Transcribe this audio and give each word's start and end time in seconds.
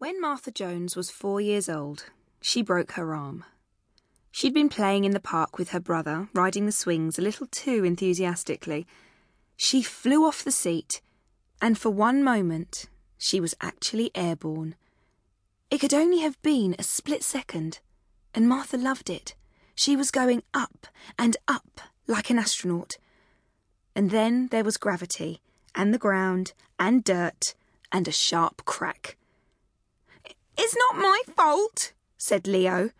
When 0.00 0.18
Martha 0.18 0.50
Jones 0.50 0.96
was 0.96 1.10
four 1.10 1.42
years 1.42 1.68
old, 1.68 2.06
she 2.40 2.62
broke 2.62 2.92
her 2.92 3.14
arm. 3.14 3.44
She'd 4.30 4.54
been 4.54 4.70
playing 4.70 5.04
in 5.04 5.12
the 5.12 5.20
park 5.20 5.58
with 5.58 5.72
her 5.72 5.78
brother, 5.78 6.30
riding 6.32 6.64
the 6.64 6.72
swings 6.72 7.18
a 7.18 7.22
little 7.22 7.46
too 7.46 7.84
enthusiastically. 7.84 8.86
She 9.58 9.82
flew 9.82 10.24
off 10.24 10.42
the 10.42 10.52
seat, 10.52 11.02
and 11.60 11.76
for 11.76 11.90
one 11.90 12.24
moment 12.24 12.86
she 13.18 13.40
was 13.40 13.54
actually 13.60 14.10
airborne. 14.14 14.74
It 15.70 15.82
could 15.82 15.92
only 15.92 16.20
have 16.20 16.40
been 16.40 16.74
a 16.78 16.82
split 16.82 17.22
second, 17.22 17.80
and 18.34 18.48
Martha 18.48 18.78
loved 18.78 19.10
it. 19.10 19.34
She 19.74 19.96
was 19.96 20.10
going 20.10 20.42
up 20.54 20.86
and 21.18 21.36
up 21.46 21.78
like 22.06 22.30
an 22.30 22.38
astronaut. 22.38 22.96
And 23.94 24.10
then 24.10 24.46
there 24.46 24.64
was 24.64 24.78
gravity, 24.78 25.42
and 25.74 25.92
the 25.92 25.98
ground, 25.98 26.54
and 26.78 27.04
dirt, 27.04 27.54
and 27.92 28.08
a 28.08 28.12
sharp 28.12 28.64
crack. 28.64 29.18
My 31.26 31.34
fault, 31.34 31.92
said 32.16 32.46
Leo. 32.46 32.90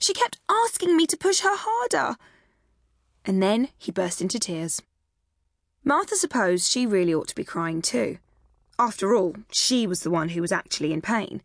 She 0.00 0.12
kept 0.12 0.38
asking 0.48 0.96
me 0.96 1.06
to 1.06 1.16
push 1.16 1.40
her 1.40 1.56
harder. 1.56 2.16
And 3.24 3.42
then 3.42 3.68
he 3.76 3.92
burst 3.92 4.20
into 4.20 4.38
tears. 4.38 4.82
Martha 5.84 6.16
supposed 6.16 6.70
she 6.70 6.86
really 6.86 7.14
ought 7.14 7.28
to 7.28 7.34
be 7.34 7.44
crying 7.44 7.82
too. 7.82 8.18
After 8.78 9.14
all, 9.14 9.36
she 9.52 9.86
was 9.86 10.00
the 10.00 10.10
one 10.10 10.30
who 10.30 10.40
was 10.40 10.52
actually 10.52 10.92
in 10.92 11.02
pain. 11.02 11.42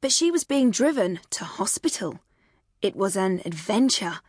But 0.00 0.12
she 0.12 0.30
was 0.30 0.44
being 0.44 0.70
driven 0.70 1.20
to 1.30 1.44
hospital. 1.44 2.20
It 2.82 2.94
was 2.94 3.16
an 3.16 3.40
adventure, 3.44 4.20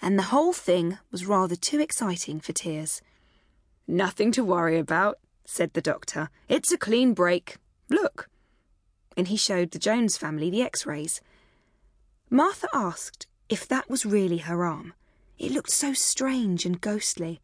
and 0.00 0.18
the 0.18 0.30
whole 0.34 0.52
thing 0.52 0.98
was 1.10 1.26
rather 1.26 1.56
too 1.56 1.80
exciting 1.80 2.40
for 2.40 2.52
tears. 2.52 3.02
Nothing 3.88 4.32
to 4.32 4.44
worry 4.44 4.78
about, 4.78 5.18
said 5.44 5.72
the 5.72 5.82
doctor. 5.82 6.30
It's 6.48 6.72
a 6.72 6.78
clean 6.78 7.14
break. 7.14 7.56
Look. 7.88 8.28
And 9.16 9.28
he 9.28 9.36
showed 9.36 9.70
the 9.70 9.78
Jones 9.78 10.16
family 10.16 10.50
the 10.50 10.62
x 10.62 10.86
rays. 10.86 11.20
Martha 12.30 12.68
asked 12.72 13.26
if 13.48 13.68
that 13.68 13.88
was 13.88 14.06
really 14.06 14.38
her 14.38 14.64
arm. 14.64 14.94
It 15.38 15.52
looked 15.52 15.70
so 15.70 15.92
strange 15.92 16.64
and 16.64 16.80
ghostly. 16.80 17.40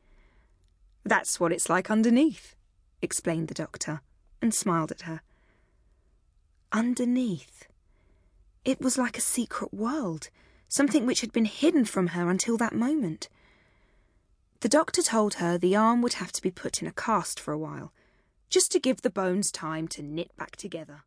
That's 1.05 1.41
what 1.41 1.53
it's 1.53 1.69
like 1.69 1.91
underneath, 1.91 2.55
explained 3.03 3.49
the 3.49 3.55
doctor, 3.55 4.01
and 4.41 4.55
smiled 4.55 4.91
at 4.91 5.03
her. 5.03 5.23
Underneath. 6.73 7.67
It 8.65 8.81
was 8.81 8.99
like 8.99 9.17
a 9.17 9.23
secret 9.23 9.73
world, 9.73 10.29
something 10.69 11.07
which 11.07 11.21
had 11.21 11.33
been 11.33 11.47
hidden 11.47 11.85
from 11.85 12.09
her 12.09 12.31
until 12.31 12.57
that 12.59 12.75
moment. 12.75 13.29
The 14.61 14.69
doctor 14.69 15.03
told 15.03 15.35
her 15.35 15.57
the 15.57 15.75
arm 15.75 16.03
would 16.03 16.15
have 16.15 16.33
to 16.33 16.43
be 16.43 16.51
put 16.51 16.83
in 16.83 16.89
a 16.89 16.93
cast 16.93 17.41
for 17.41 17.53
a 17.53 17.59
while, 17.59 17.93
just 18.51 18.71
to 18.73 18.79
give 18.79 19.03
the 19.03 19.11
bones 19.11 19.51
time 19.51 19.89
to 19.89 20.03
knit 20.03 20.37
back 20.37 20.57
together. 20.57 21.03